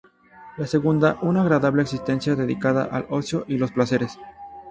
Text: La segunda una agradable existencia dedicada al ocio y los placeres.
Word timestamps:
La 0.57 0.65
segunda 0.65 1.19
una 1.21 1.41
agradable 1.41 1.83
existencia 1.83 2.33
dedicada 2.35 2.85
al 2.85 3.05
ocio 3.11 3.45
y 3.47 3.59
los 3.59 3.71
placeres. 3.71 4.17